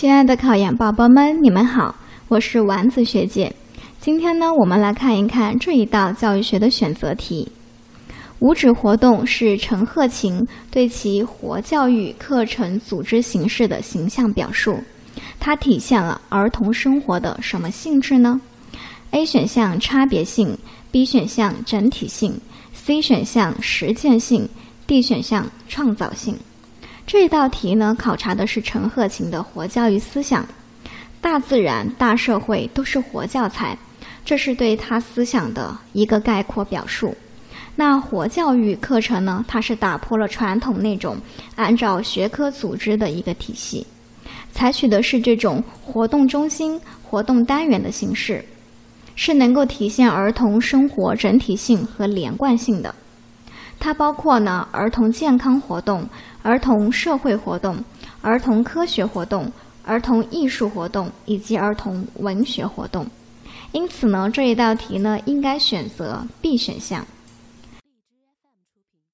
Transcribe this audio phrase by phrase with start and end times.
[0.00, 1.94] 亲爱的考研宝宝们，你们好，
[2.28, 3.54] 我是丸子学姐。
[4.00, 7.46] 今天呢，我们来看一看这一道教育学的选择题。
[8.38, 14.82] 五指活动是陈鹤琴对其活教育课程组织形式的形象表述，
[15.38, 18.40] 它体现了儿童生活的什么性质呢
[19.10, 20.56] ？A 选项差别性
[20.90, 22.40] ，B 选项整体性
[22.72, 24.48] ，C 选项实践性
[24.86, 26.38] ，D 选项创造性。
[27.12, 30.46] 这道题呢，考察的是陈鹤琴的活教育思想，
[31.20, 33.76] 大自然、大社会都是活教材，
[34.24, 37.12] 这是对他思想的一个概括表述。
[37.74, 39.44] 那活教育课程呢？
[39.48, 41.16] 它是打破了传统那种
[41.56, 43.84] 按照学科组织的一个体系，
[44.52, 48.44] 采取的是这种活动中心、活动单元的形式，
[49.16, 52.94] 是能够体现儿童生活整体性和连贯性的。
[53.80, 56.06] 它包括呢儿童健康活动、
[56.42, 57.82] 儿童社会活动、
[58.20, 59.50] 儿童科学活动、
[59.82, 63.06] 儿童艺术活动以及儿童文学活动。
[63.72, 67.04] 因此呢，这一道题呢应该选择 B 选项。